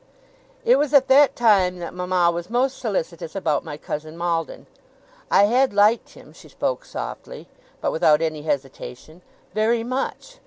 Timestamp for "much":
9.83-10.37